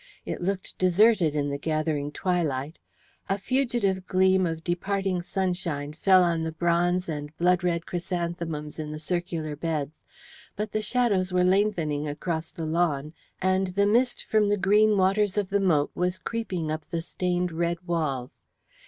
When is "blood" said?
7.37-7.63